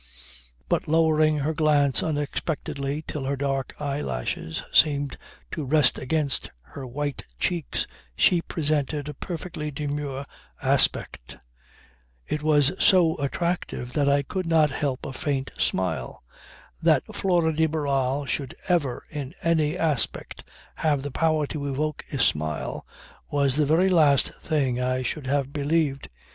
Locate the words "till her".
3.05-3.35